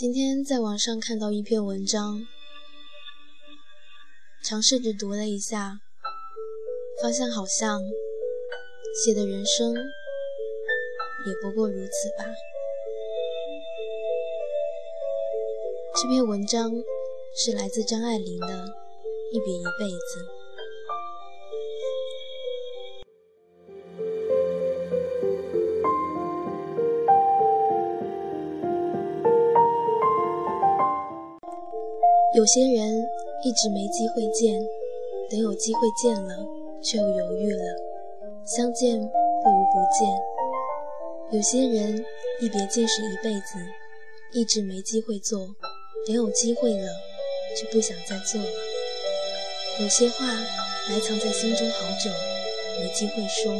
[0.00, 2.26] 今天在网上看到一篇文章，
[4.42, 5.78] 尝试着读了一下，
[7.02, 7.82] 发现好像
[9.04, 12.24] 写的人生也不过如此吧。
[16.02, 16.72] 这篇文章
[17.36, 18.46] 是来自张爱玲的
[19.32, 20.24] 《一笔一辈子》。
[32.32, 32.94] 有些人
[33.42, 34.62] 一直没机会见，
[35.28, 36.46] 等有机会见了，
[36.80, 37.64] 却又犹豫了，
[38.46, 40.08] 相见不如不见。
[41.32, 42.04] 有些人
[42.40, 43.58] 一别竟是一辈子，
[44.32, 45.40] 一直没机会做，
[46.06, 46.88] 等有机会了，
[47.56, 48.48] 却不想再做了。
[49.80, 50.24] 有些话
[50.88, 52.12] 埋藏在心中好久，
[52.78, 53.52] 没机会说，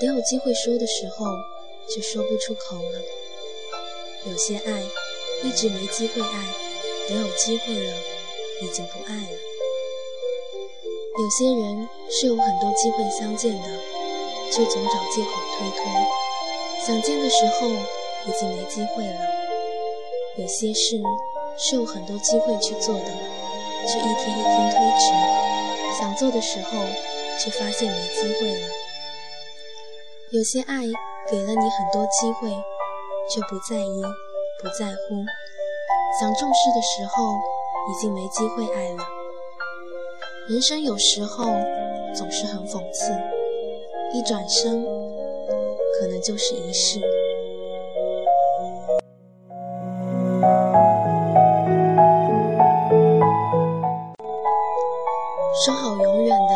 [0.00, 1.26] 等有机会说的时候，
[1.88, 3.00] 却说不出口了。
[4.26, 4.82] 有些爱
[5.44, 6.61] 一直没机会爱。
[7.08, 7.92] 等有机会了，
[8.62, 9.38] 已经不爱了。
[11.18, 13.68] 有些人是有很多机会相见的，
[14.50, 15.84] 却总找借口推脱。
[16.86, 19.20] 想见的时候已经没机会了。
[20.38, 21.00] 有些事
[21.58, 23.10] 是有很多机会去做的，
[23.86, 26.00] 却一天一天推迟。
[26.00, 26.78] 想做的时候，
[27.38, 28.68] 却发现没机会了。
[30.30, 30.80] 有些爱
[31.30, 32.48] 给了你很多机会，
[33.28, 34.02] 却不在意，
[34.62, 35.22] 不在乎。
[36.20, 37.24] 想重视的时候，
[37.88, 39.02] 已经没机会爱了。
[40.48, 41.46] 人生有时候
[42.14, 43.12] 总是很讽刺，
[44.12, 44.84] 一转身，
[45.98, 47.00] 可能就是一世。
[55.64, 56.54] 说好永远的，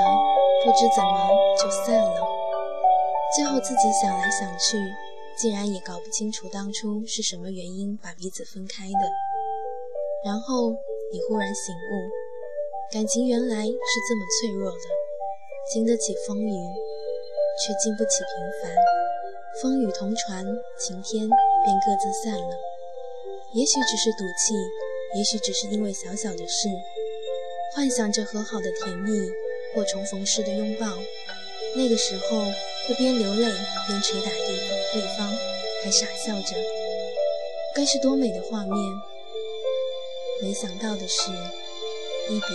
[0.64, 2.28] 不知怎么就散了。
[3.34, 4.76] 最后自己想来想去，
[5.38, 9.25] 竟然也搞不清楚当初是什么原因把彼此分开的。
[10.24, 10.70] 然后
[11.12, 11.92] 你忽然醒悟，
[12.92, 13.70] 感情原来是
[14.08, 14.86] 这么脆弱的，
[15.72, 16.52] 经得起风雨，
[17.62, 18.28] 却经不起平
[18.62, 18.74] 凡。
[19.62, 20.44] 风雨同船，
[20.78, 22.56] 晴天便各自散了。
[23.54, 24.54] 也许只是赌气，
[25.16, 26.68] 也许只是因为小小的事，
[27.74, 29.30] 幻想着和好的甜蜜
[29.74, 30.86] 或重逢时的拥抱。
[31.76, 32.44] 那个时候
[32.88, 33.52] 会边流泪
[33.86, 35.28] 边捶打对方，对方
[35.84, 36.56] 还傻笑着，
[37.74, 38.76] 该是多美的画面。
[40.42, 41.30] 没想到的是，
[42.28, 42.48] 一别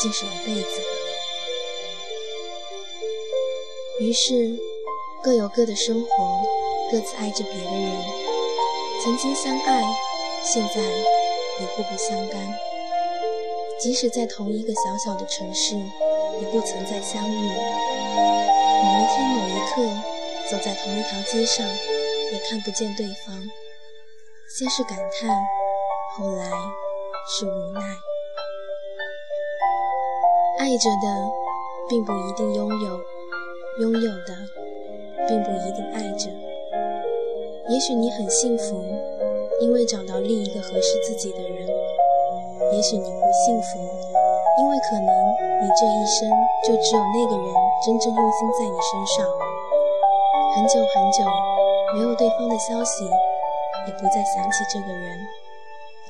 [0.00, 0.80] 竟是一辈子。
[4.00, 4.56] 于是，
[5.22, 6.08] 各有各的生活，
[6.90, 7.92] 各自爱着别的人。
[9.02, 9.82] 曾经相爱，
[10.44, 12.54] 现在也互不相干。
[13.80, 17.34] 即使在同一个小小的城市，也不曾再相遇。
[17.34, 19.82] 某一天某一刻，
[20.48, 21.66] 走在同一条街上，
[22.32, 23.50] 也看不见对方。
[24.48, 25.36] 先是感叹。
[26.14, 26.44] 后来
[27.26, 27.80] 是无奈，
[30.58, 31.08] 爱着的
[31.88, 33.00] 并不一定拥有，
[33.80, 34.36] 拥有的
[35.26, 36.28] 并不一定爱着。
[37.70, 38.84] 也许你很幸福，
[39.62, 41.66] 因为找到另一个合适自己的人；
[42.74, 43.78] 也许你不幸福，
[44.60, 45.08] 因为可能
[45.62, 46.28] 你这一生
[46.62, 47.54] 就只有那个人
[47.86, 49.26] 真正用心在你身上。
[50.56, 51.24] 很久很久
[51.94, 53.02] 没有对方的消息，
[53.86, 55.18] 也不再想起这个人。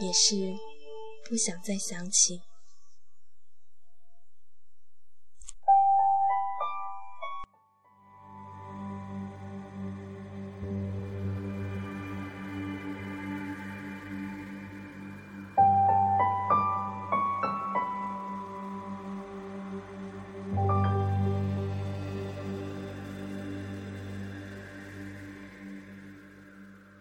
[0.01, 0.35] 也是
[1.29, 2.52] 不想再想起。